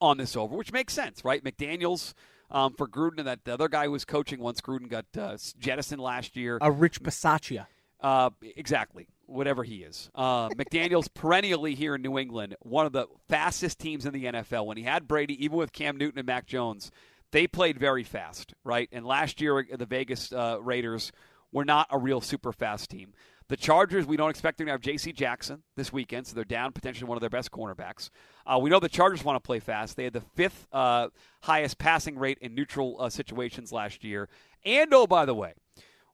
[0.00, 1.42] on this over, which makes sense, right?
[1.42, 2.14] McDaniels
[2.50, 5.36] um, for Gruden, and that the other guy who was coaching once Gruden got uh,
[5.58, 6.58] jettisoned last year.
[6.60, 7.66] A Rich Bisaccia.
[8.00, 10.10] Uh, exactly, whatever he is.
[10.14, 14.66] Uh, McDaniel's perennially here in New England, one of the fastest teams in the NFL.
[14.66, 16.90] When he had Brady, even with Cam Newton and Mac Jones,
[17.30, 18.88] they played very fast, right?
[18.90, 21.12] And last year, the Vegas uh, Raiders
[21.52, 23.12] were not a real super fast team.
[23.48, 25.12] The Chargers, we don't expect them to have J.C.
[25.12, 28.10] Jackson this weekend, so they're down potentially one of their best cornerbacks.
[28.46, 29.96] Uh, we know the Chargers want to play fast.
[29.96, 31.08] They had the fifth uh,
[31.42, 34.28] highest passing rate in neutral uh, situations last year.
[34.66, 35.54] And oh, by the way,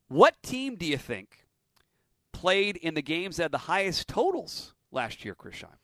[0.07, 1.44] what team do you think
[2.45, 5.79] played in the games that had the highest totals last year, Chris Scheim?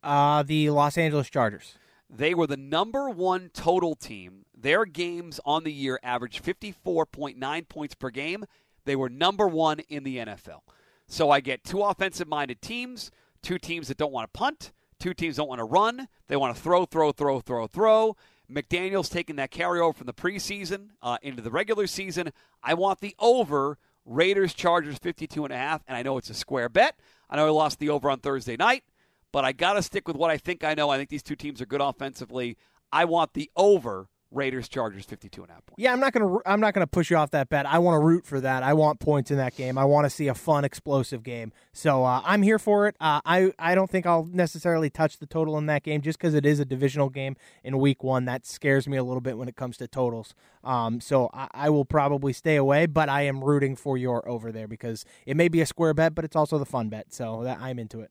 [0.00, 1.74] Uh, the Los Angeles Chargers.
[2.08, 4.44] They were the number one total team.
[4.56, 8.44] Their games on the year averaged 54.9 points per game.
[8.84, 10.60] They were number one in the NFL.
[11.08, 13.10] So I get two offensive minded teams,
[13.42, 16.06] two teams that don't want to punt, two teams don't want to run.
[16.28, 18.16] They want to throw, throw, throw, throw, throw.
[18.48, 22.32] McDaniel's taking that carryover from the preseason uh, into the regular season.
[22.62, 26.34] I want the over Raiders Chargers 52 and a half, and I know it's a
[26.34, 26.98] square bet.
[27.30, 28.84] I know I lost the over on Thursday night,
[29.32, 30.90] but I got to stick with what I think I know.
[30.90, 32.56] I think these two teams are good offensively.
[32.92, 35.78] I want the over Raiders Chargers 52 and a half points.
[35.78, 36.38] Yeah, I'm not gonna.
[36.44, 37.66] I'm not gonna push you off that bet.
[37.66, 38.62] I want to root for that.
[38.62, 39.78] I want points in that game.
[39.78, 41.52] I want to see a fun, explosive game.
[41.72, 42.96] So uh, I'm here for it.
[43.00, 46.34] Uh, I I don't think I'll necessarily touch the total in that game just because
[46.34, 48.24] it is a divisional game in Week One.
[48.24, 50.34] That scares me a little bit when it comes to totals.
[50.62, 52.86] Um, so I, I will probably stay away.
[52.86, 56.14] But I am rooting for your over there because it may be a square bet,
[56.14, 57.12] but it's also the fun bet.
[57.12, 58.10] So that I'm into it.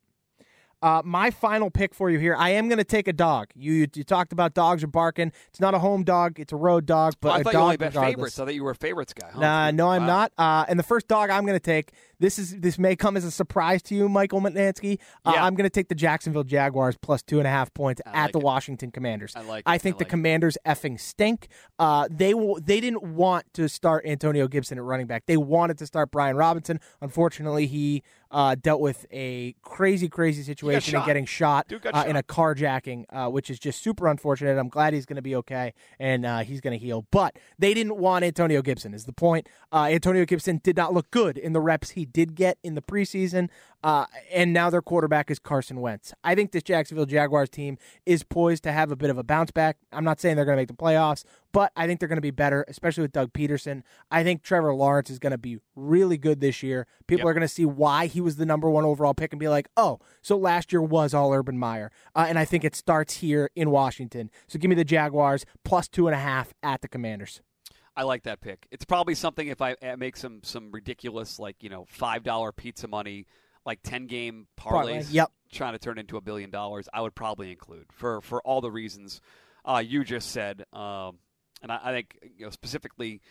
[0.83, 2.35] Uh, my final pick for you here.
[2.37, 3.47] I am going to take a dog.
[3.55, 5.31] You, you talked about dogs are barking.
[5.47, 6.39] It's not a home dog.
[6.39, 8.11] It's a road dog, but Oh, I a thought dog you only bet regardless.
[8.15, 8.39] favorites.
[8.39, 9.29] I thought you were a favorites guy.
[9.33, 9.39] Huh?
[9.39, 10.27] Nah, no, I'm Wow.
[10.27, 10.31] not.
[10.37, 11.93] Uh, and the first dog I'm going to take.
[12.19, 14.97] This is this may come as a surprise to you, Michael Mutnansky.
[15.25, 15.43] Uh, Yeah.
[15.45, 18.21] I'm going to take the Jacksonville Jaguars plus two and a half points I at
[18.23, 18.43] like the it.
[18.45, 19.33] Washington Commanders.
[19.35, 20.09] I like I think I the like it.
[20.11, 21.47] Commanders effing stink.
[21.79, 25.23] Uh, they will, they didn't want to start Antonio Gibson at running back.
[25.27, 26.79] They wanted to start Brian Robinson.
[27.01, 32.23] Unfortunately, he uh, dealt with a crazy, crazy situation and getting shot, uh, in a
[32.23, 34.57] carjacking, uh, which is just super unfortunate.
[34.57, 37.05] I'm glad he's going to be okay and uh, he's going to heal.
[37.11, 39.47] But they didn't want Antonio Gibson, is the point.
[39.71, 42.81] Uh, Antonio Gibson did not look good in the reps he did get in the
[42.81, 43.49] preseason.
[43.83, 46.13] Uh, and now their quarterback is Carson Wentz.
[46.23, 49.51] I think this Jacksonville Jaguars team is poised to have a bit of a bounce
[49.51, 49.77] back.
[49.91, 52.21] I'm not saying they're going to make the playoffs, but I think they're going to
[52.21, 53.83] be better, especially with Doug Pederson.
[54.09, 56.87] I think Trevor Lawrence is going to be really good this year.
[57.07, 57.31] People Yep.
[57.31, 59.67] are going to see why he was the number one overall pick and be like,
[59.75, 61.91] oh, so last year was all Urban Meyer.
[62.15, 64.31] Uh, and I think it starts here in Washington.
[64.47, 67.41] So give me the Jaguars plus two and a half at the Commanders.
[67.95, 68.65] I like that pick.
[68.71, 72.87] It's probably something if I make some some ridiculous like you know five dollar pizza
[72.87, 73.27] money
[73.65, 75.31] like ten game Parlay, parlays, yep.
[75.51, 78.71] trying to turn into a billion dollars, I would probably include for for all the
[78.71, 79.21] reasons
[79.65, 80.65] uh, you just said.
[80.73, 81.19] Um,
[81.61, 83.21] and I, I think you know specifically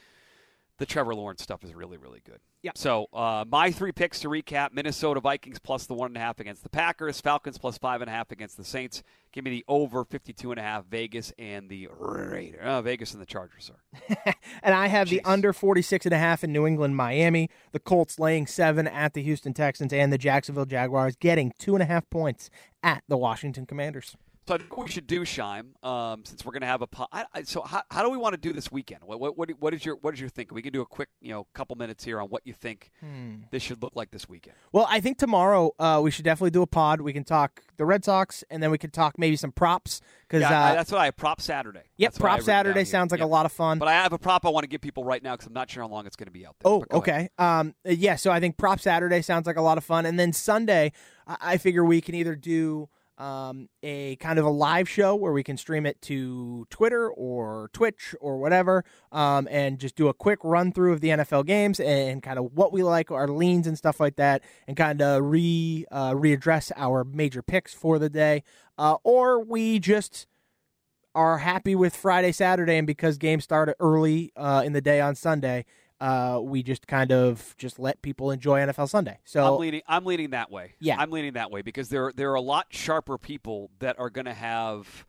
[0.79, 2.39] the Trevor Lawrence stuff is really really good.
[2.63, 2.73] Yeah.
[2.75, 6.41] So uh, my three picks to recap: Minnesota Vikings plus the one and a half
[6.41, 9.03] against the Packers, Falcons plus five and a half against the Saints.
[9.33, 12.61] Give me the over fifty two and a half Vegas and the Raiders.
[12.63, 14.15] Uh, Vegas and the Chargers, sir.
[14.63, 18.19] And I have the under 46 and a half in New England, Miami, the Colts
[18.21, 22.09] laying seven at the Houston Texans, and the Jacksonville Jaguars getting two and a half
[22.11, 22.49] points
[22.83, 24.17] at the Washington Commanders.
[24.49, 26.89] So I think what we should do, Scheim, um, since we're going to have a
[26.89, 29.03] po- I, I, so how, how do we want to do this weekend?
[29.05, 30.57] What, what, what, what is your what is your thinking?
[30.57, 32.91] We can do a quick you know couple minutes here on what you think
[33.53, 34.57] this should look like this weekend.
[34.73, 37.01] Well, I think tomorrow uh, we should definitely do a pod.
[37.01, 40.41] We can talk the Red Sox, and then we can talk maybe some props because
[40.41, 41.17] Yeah, uh, that's what I have.
[41.17, 41.83] Prop Saturday.
[41.97, 43.27] yep, That's prop Saturday sounds like Yep.
[43.29, 43.79] a lot of fun.
[43.79, 45.71] But I have a prop I want to give people right now because I'm not
[45.71, 46.73] sure how long it's going to be out there.
[46.73, 47.31] Oh, But go ahead.
[47.39, 47.45] okay.
[47.45, 48.17] Um, yeah.
[48.17, 50.91] So I think Prop Saturday sounds like a lot of fun, and then Sunday,
[51.29, 52.89] I, I figure we can either do
[53.23, 57.71] um, a kind of a live show where we can stream it to Twitter or
[57.73, 61.79] Twitch or whatever, um, and just do a quick run through of the NFL games
[61.79, 65.25] and, kind of what we like, our leans and stuff like that, and kind of
[65.25, 68.43] re uh, readdress our major picks for the day,
[68.77, 70.27] uh, or we just
[71.15, 75.15] are happy with Friday, Saturday, and because games started early uh, in the day on
[75.15, 75.65] Sunday,
[76.03, 79.21] uh, we just kind of just let people enjoy NFL Sunday.
[79.25, 79.83] So I'm leaning.
[79.87, 80.73] I'm leaning that way.
[80.81, 80.97] Yeah.
[80.99, 84.25] I'm leaning that way because there there are a lot sharper people that are going
[84.25, 85.07] to have.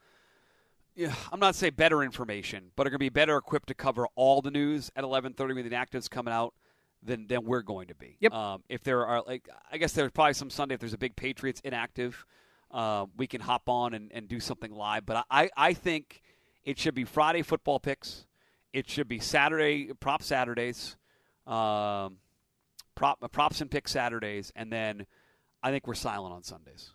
[1.32, 4.44] I'm not saying better information, but are going to be better equipped to cover all
[4.44, 6.54] the news at 11:30 when the inactives coming out
[7.02, 8.18] than than we're going to be.
[8.20, 8.32] Yep.
[8.32, 11.16] Um, if there are like, I guess there's probably some Sunday if there's a big
[11.16, 12.24] Patriots inactive,
[12.70, 15.08] uh, we can hop on and, and do something live.
[15.08, 16.22] But I I think
[16.64, 18.28] it should be Friday football picks.
[18.74, 20.98] It should be Saturday prop Saturdays.
[21.46, 22.18] Um,
[22.96, 25.06] prop props and pick Saturdays, and then
[25.62, 26.92] I think we're silent on Sundays.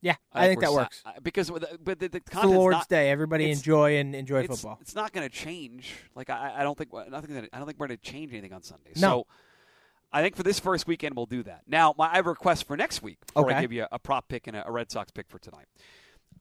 [0.00, 1.02] yeah, I, think we're that si- works.
[1.22, 3.10] because with the- but the, the It's the Lord's not, Day.
[3.10, 4.78] Everybody enjoy and enjoy it's, football.
[4.80, 5.94] It's not going to change.
[6.14, 7.34] Like I, I don't think nothing.
[7.34, 8.92] That, I don't think we're going to change anything on Sunday.
[8.96, 9.00] No.
[9.00, 9.26] So
[10.12, 11.62] I think for this first weekend we'll do that.
[11.66, 13.98] Now, my I have a request for next week before I give you a, a
[13.98, 15.66] prop pick and a, a Red Sox pick for tonight.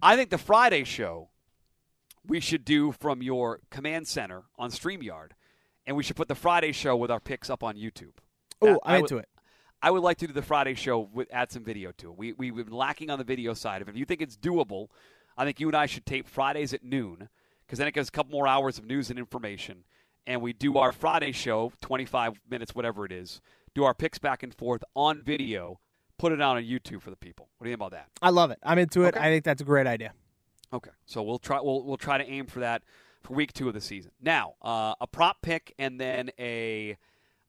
[0.02, 1.30] I think the Friday show
[2.28, 5.32] we should do from your command center on Streamyard,
[5.86, 8.14] and we should put the Friday show with our picks up on YouTube.
[8.62, 9.30] Oh, I'm into it.
[9.82, 12.18] I would like to do the Friday show with add some video to it.
[12.18, 13.92] We we've been lacking on the video side of it.
[13.92, 14.88] If you think it's doable,
[15.38, 17.30] I think you and I should tape Fridays at noon
[17.66, 19.84] because then it gives a couple more hours of news and information,
[20.26, 23.42] and we do our Friday show, 25 minutes, whatever it is.
[23.74, 25.80] Do our picks back and forth on video.
[26.18, 27.50] Put it out on YouTube for the people.
[27.58, 28.08] What do you think about that?
[28.22, 28.60] I love it.
[28.64, 29.16] I'm into it.
[29.16, 29.20] Okay.
[29.20, 30.14] I think that's a great idea.
[30.76, 31.60] Okay, so we'll try.
[31.62, 32.84] We'll we'll try to aim for that
[33.24, 34.12] for week two of the season.
[34.22, 36.98] Now, uh, a prop pick and then a,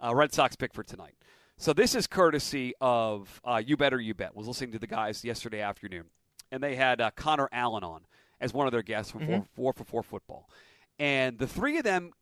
[0.00, 1.16] a Red Sox pick for tonight.
[1.58, 4.36] So this is courtesy of uh, You Better You Bet.
[4.36, 6.04] Was listening to the guys yesterday afternoon,
[6.52, 8.02] and they had uh, Connor Allen on
[8.40, 10.48] as one of their guests from four, four for Four Football,
[10.98, 12.12] and the three of them.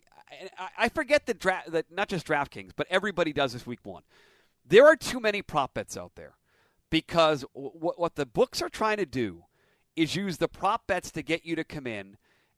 [0.58, 4.04] I, I forget that dra- that not just DraftKings, but everybody does this week one.
[4.66, 6.36] There are too many prop bets out there
[6.88, 9.44] because w- what the books are trying to do
[9.96, 12.16] is use the prop bets to get you to come in.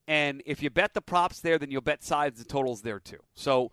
[0.09, 3.19] And if you bet the props there, then you'll bet sides and totals there too.
[3.35, 3.73] So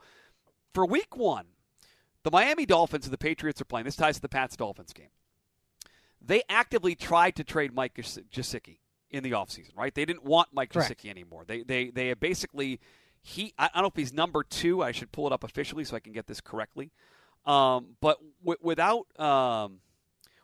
[0.74, 1.46] for week one,
[2.24, 3.86] the Miami Dolphins and the Patriots are playing.
[3.86, 5.10] This ties to the Pats Dolphins game.
[6.26, 8.78] They actively tried to trade Mike Jas- Gesicki
[9.12, 9.94] in the offseason, right?
[9.94, 10.72] They didn't want Mike.
[10.72, 11.44] Gesicki anymore.
[11.46, 12.80] They they they have basically
[13.22, 14.82] he I I don't know if he's number two.
[14.82, 16.92] I should pull it up officially so I can get this correctly.
[17.46, 19.82] Um, but w- without um,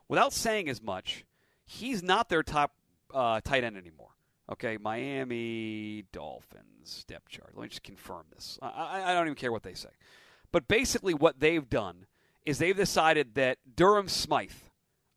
[0.09, 1.23] without saying as much,
[1.65, 2.73] he's not their top
[3.13, 4.09] uh, tight end anymore.
[4.51, 7.51] Okay, Miami Dolphins depth chart.
[7.55, 8.57] Let me just confirm this.
[8.61, 9.89] I, I, I don't even care what they say.
[10.51, 12.07] But basically, what they've done
[12.45, 14.51] is they've decided that Durham Smythe,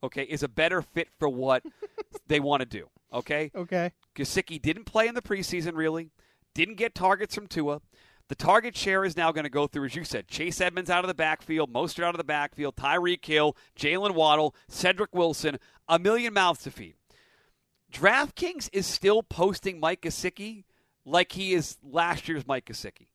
[0.02, 1.62] okay, is a better fit for what
[2.26, 2.88] they want to do.
[3.12, 3.92] Okay, Okay.
[4.14, 6.10] Gesicki didn't play in the preseason, really.
[6.54, 7.80] Didn't get targets from Tua.
[8.28, 11.04] The target share is now going to go through, as you said, Chase Edmonds out
[11.04, 15.98] of the backfield, Mostert out of the backfield, Tyreek Hill, Jalen Waddle, Cedric Wilson, a
[15.98, 16.94] million mouths to feed.
[17.92, 20.64] DraftKings is still posting Mike Gesicki
[21.04, 23.08] like he is last year's Mike Gesicki.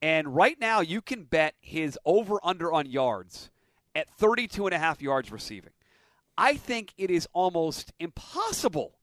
[0.00, 3.50] And right now, you can bet his over under on yards
[3.94, 5.72] at 32 and a half yards receiving.
[6.36, 8.98] I think it is almost impossible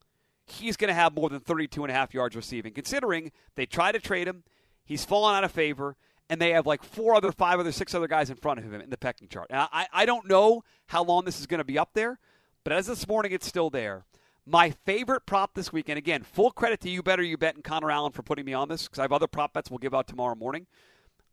[0.46, 3.92] he's going to have more than 32 and a half yards receiving, considering they try
[3.92, 4.44] to trade him,
[4.84, 5.96] he's fallen out of favor,
[6.28, 8.80] and they have like four other, five other, six other guys in front of him
[8.80, 9.48] in the pecking chart.
[9.50, 12.18] And I, I don't know how long this is going to be up there,
[12.64, 14.04] but as this morning, it's still there.
[14.44, 17.90] My favorite prop this weekend, again, full credit to you, Better You Bet, and Connor
[17.90, 20.08] Allen for putting me on this because I have other prop bets we'll give out
[20.08, 20.66] tomorrow morning.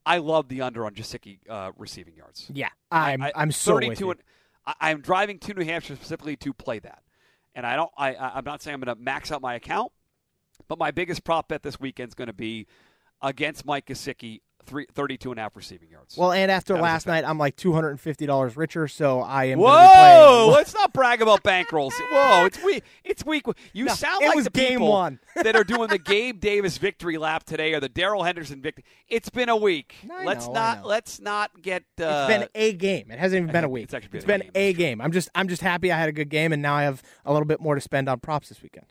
[0.06, 2.50] I love the under on Gesicki uh, receiving yards.
[2.54, 2.70] Yeah.
[2.92, 4.12] I'm I- I'm so with 32 you.
[4.12, 4.20] and
[4.80, 7.02] I, am driving to New Hampshire specifically to play that,
[7.56, 7.92] and I don't.
[7.98, 9.92] I, I'm not saying I'm going to max out my account,
[10.68, 12.68] but my biggest prop bet this weekend is going to be
[13.22, 16.16] against Mike Gesicki three, 32 and a half receiving yards.
[16.16, 20.52] Well, and after that last night, I'm like $250 richer, so I am Whoa!
[20.54, 21.92] Let's not brag about bankrolls.
[22.12, 22.84] Whoa, it's week.
[23.04, 23.46] It's week.
[23.74, 25.20] You no, sound like the game people one.
[25.36, 28.86] that are doing the Gabe Davis victory lap today or the Darrell Henderson victory.
[29.08, 29.96] It's been a week.
[30.10, 33.12] I let's know, not let's not get uh, It's been a game.
[33.12, 33.86] It hasn't even been a week.
[33.86, 34.52] It's actually been, it's been game.
[34.54, 35.02] a game.
[35.02, 37.34] I'm just I'm just happy I had a good game and now I have a
[37.34, 38.86] little bit more to spend on props this weekend.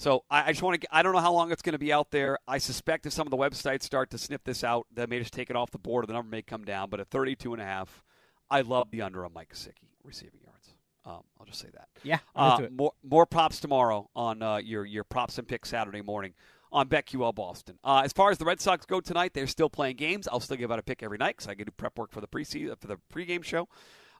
[0.00, 0.88] So I, I just want to.
[0.90, 2.38] I don't know how long it's going to be out there.
[2.48, 5.34] I suspect if some of the websites start to sniff this out, they may just
[5.34, 6.04] take it off the board.
[6.04, 6.88] Or the number may come down.
[6.88, 8.02] But at 32 and a half,
[8.50, 10.74] I love the under on Mike Gesicki receiving yards.
[11.04, 11.88] Um, I'll just say that.
[12.02, 12.20] Yeah.
[12.34, 16.32] Uh, more more props tomorrow on uh, your your props and picks Saturday morning
[16.72, 17.78] on BetQL Boston.
[17.84, 20.26] Uh, as far as the Red Sox go tonight, they're still playing games.
[20.26, 22.22] I'll still give out a pick every night because I get do prep work for
[22.22, 23.68] the preseason for the pregame show.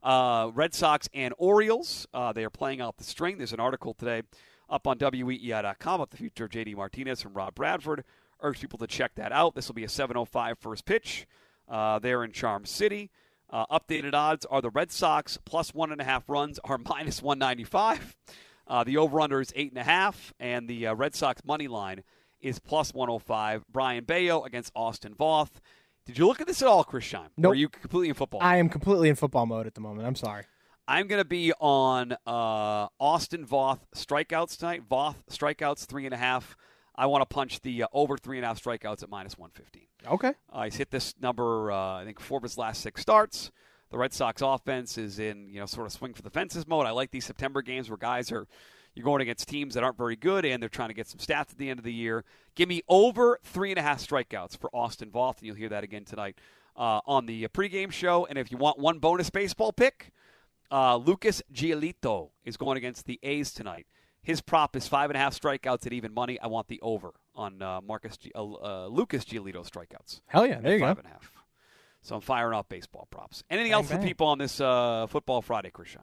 [0.03, 2.07] Uh, Red Sox and Orioles.
[2.13, 3.39] Uh, they are playing out the string.
[3.39, 4.23] There's an article today
[4.71, 6.75] up on WEEI.com about the future of J.D.
[6.75, 8.05] Martinez from Rob Bradford.
[8.41, 9.55] Urge people to check that out.
[9.55, 11.27] This will be a 7:05 first pitch.
[11.69, 13.11] Uh, there in Charm City.
[13.49, 17.23] Uh, updated odds are the Red Sox plus one and a half runs are minus
[17.23, 18.17] 195.
[18.67, 22.03] Uh, the over/under is eight and a half, and the uh, Red Sox money line
[22.41, 23.65] is plus 105.
[23.71, 25.61] Brayan Bello against Austin Voth.
[26.07, 27.29] Did you look at this at all, Chris Scheim?
[27.37, 27.53] Nope.
[27.53, 28.41] are you completely in football?
[28.43, 30.07] I am completely in football mode at the moment.
[30.07, 30.45] I'm sorry.
[30.91, 34.89] I'm going to be on uh, Austin Voth strikeouts tonight.
[34.91, 36.57] Voth strikeouts three and a half.
[36.97, 39.87] I want to punch the uh, over three and a half strikeouts at minus 115.
[40.13, 40.33] Okay.
[40.53, 43.53] Uh, he's hit this number, uh, I think, four of his last six starts.
[43.91, 46.87] The Red Sox offense is in, you know, sort of swing for the fences mode.
[46.87, 48.49] I like these September games where guys are,
[48.97, 51.53] you're going against teams that aren't very good and they're trying to get some stats
[51.53, 52.25] at the end of the year.
[52.57, 55.85] Give me over three and a half strikeouts for Austin Voth, and you'll hear that
[55.85, 56.37] again tonight
[56.77, 58.27] uh, on the pregame show.
[58.27, 60.11] And if you want one bonus baseball pick,
[60.71, 63.87] uh, Lucas Giolito is going against the A's tonight.
[64.23, 66.39] His prop is five and a half strikeouts at even money.
[66.41, 70.21] I want the over on uh, Marcus G- uh, uh Lucas Giolito strikeouts.
[70.27, 71.03] Hell yeah, there you five go.
[71.03, 71.33] Five and a half.
[72.03, 73.43] So I'm firing off baseball props.
[73.51, 74.01] Anything bang, else bang.
[74.01, 76.03] for people on this uh, football Friday, Christian?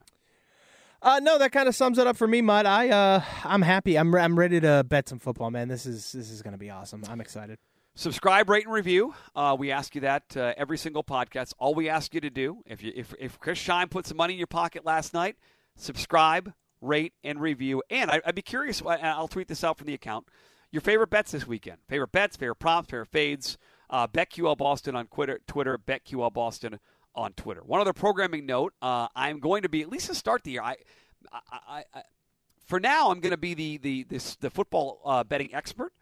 [1.02, 2.66] Uh, no, that kind of sums it up for me, Mud.
[2.66, 3.98] I uh, I'm happy.
[3.98, 5.68] I'm I'm ready to bet some football, man.
[5.68, 7.04] This is this is going to be awesome.
[7.08, 7.60] I'm excited.
[7.98, 9.16] Subscribe, rate, and review.
[9.36, 11.54] Uh, we ask you that uh, every single podcast.
[11.58, 14.34] All we ask you to do, if you, if if Chris Scheim put some money
[14.34, 15.36] in your pocket last night,
[15.76, 17.82] subscribe, rate, and review.
[17.90, 18.84] And I, would be curious.
[18.86, 20.28] I'll tweet this out from the account.
[20.70, 21.80] Your favorite bets this weekend?
[21.90, 23.58] Favorite bets, favorite props, favorite fades.
[23.90, 25.80] Uh, BetQL Boston on Twitter, Twitter.
[25.80, 26.80] BetQL Boston
[27.16, 27.62] on Twitter.
[27.64, 30.62] One other programming note: uh, I'm going to be at least to start the year.
[30.62, 30.76] I,
[31.32, 32.02] I, I,
[32.64, 35.94] for now, I'm going to be the the this the football uh, betting expert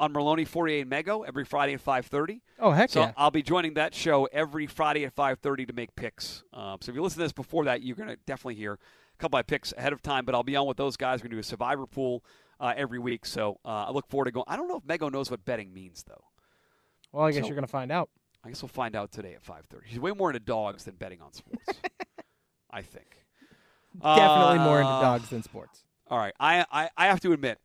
[0.00, 2.40] on Merloni 48 Mego every Friday at 5:30.
[2.58, 3.12] Oh heck so yeah!
[3.16, 6.42] I'll be joining that show every Friday at 5:30 to make picks.
[6.52, 8.78] Um, so if you listen to this before that, you're going to definitely hear a
[9.18, 10.24] couple of picks ahead of time.
[10.24, 11.20] But I'll be on with those guys.
[11.20, 12.24] We're going to do a survivor pool
[12.58, 13.26] uh, every week.
[13.26, 14.44] So uh, I look forward to going.
[14.48, 16.24] I don't know if Mego knows what betting means though.
[17.12, 18.08] Well, I guess So- you're going to find out.
[18.42, 19.84] I guess we'll find out today at 5:30.
[19.84, 21.62] He's way more into dogs than betting on sports.
[22.70, 23.24] I think.
[24.02, 25.84] Definitely more into Uh, dogs than sports.
[26.08, 27.58] All right, I, I, I have to admit,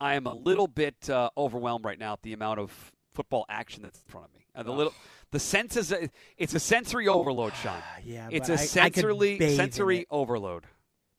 [0.00, 3.82] I am a little bit uh, overwhelmed right now at the amount of football action
[3.82, 4.46] that's in front of me.
[4.54, 4.94] And the little,
[5.30, 5.94] the sense is,
[6.38, 7.78] it's a sensory overload, Sean.
[8.04, 8.58] Yeah, It's a I- I
[8.90, 10.06] sensory in sensory it.
[10.10, 10.64] overload.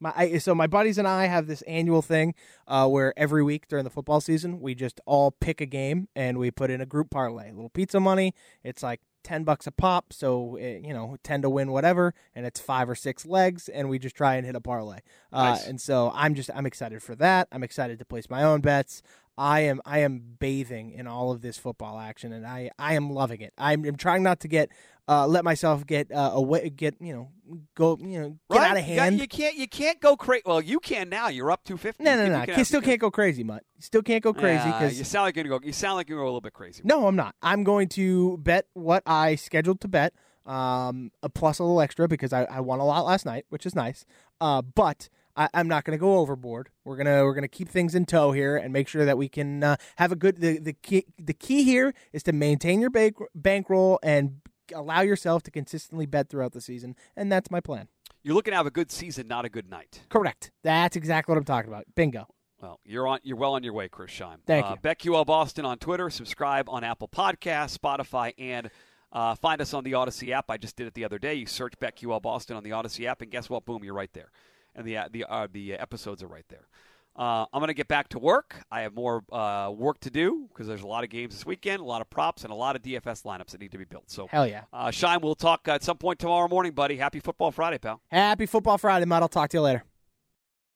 [0.02, 2.34] My I, so my buddies and I have this annual thing
[2.68, 6.38] uh, where every week during the football season we just all pick a game and
[6.38, 7.50] we put in a group parlay.
[7.50, 8.34] A little pizza money.
[8.64, 12.46] It's like ten bucks a pop, so it, you know ten to win whatever, and
[12.46, 14.98] it's five or six legs, and we just try and hit a parlay.
[15.32, 15.68] Uh, Nice.
[15.68, 17.48] And so I'm just I'm excited for that.
[17.52, 19.04] I'm excited to place my own bets.
[19.38, 23.10] I am I am bathing in all of this football action, and I I am
[23.10, 23.54] loving it.
[23.58, 24.70] I'm, I'm trying not to get
[25.08, 27.30] uh, let myself get uh, away, get you know
[27.76, 28.72] go you know get right?
[28.72, 29.20] out of You hand.
[29.20, 30.44] You, can't you can't go crazy.
[30.46, 31.28] Well, you can now.
[31.30, 32.04] You're up 250.
[32.04, 32.40] No, no, no.
[32.42, 33.64] you can You still can- can't go crazy, Mutt.
[33.78, 35.66] You still can't go crazy because you sound like you're gonna go.
[35.66, 36.82] You sound like you're gonna go a little bit crazy.
[36.86, 37.36] no, I'm not.
[37.42, 40.14] I'm going to bet what I scheduled to bet,
[40.46, 43.66] um, a plus a little extra because I, I won a lot last night, which
[43.66, 44.06] is nice.
[44.40, 45.10] Uh, but
[45.42, 46.70] I, I'm not going to go overboard.
[46.86, 49.64] We're gonna we're gonna keep things in tow here and make sure that we can
[49.64, 50.40] uh, have a good.
[50.40, 54.42] The the key the key here is to maintain your bank bankroll and
[54.74, 57.88] allow yourself to consistently bet throughout the season, and that's my plan.
[58.24, 60.02] You're looking to have a good season, not a good night.
[60.10, 60.52] Correct.
[60.64, 61.86] That's exactly what I'm talking about.
[61.96, 62.28] Bingo.
[62.62, 63.20] Well, you're on.
[63.24, 64.38] You're well on your way, Chris Scheim.
[64.46, 64.90] Thank uh, you.
[64.90, 66.12] BetQL Boston on Twitter.
[66.12, 68.70] Subscribe on Apple Podcasts, Spotify, and
[69.12, 70.52] uh, find us on the Audacy app.
[70.52, 71.34] I just did it the other day.
[71.34, 73.66] You search BetQL Boston on the Audacy app, and guess what?
[73.66, 74.32] Boom, you're right there,
[74.76, 76.68] and the uh, the uh, the episodes are right there.
[77.14, 78.56] Uh, I'm going to get back to work.
[78.72, 81.82] I have more uh, work to do because there's a lot of games this weekend,
[81.82, 84.10] a lot of props, and a lot of DFS lineups that need to be built.
[84.10, 84.62] So, Hell yeah.
[84.72, 86.96] uh, Scheim, we'll talk at some point tomorrow morning, buddy.
[86.96, 88.02] Happy Football Friday, pal.
[88.10, 89.24] Happy Football Friday, Matt.
[89.24, 89.84] I'll talk to you later.